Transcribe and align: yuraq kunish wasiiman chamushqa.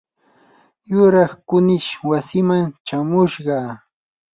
yuraq 0.91 1.33
kunish 1.47 1.91
wasiiman 2.09 2.63
chamushqa. 2.87 3.57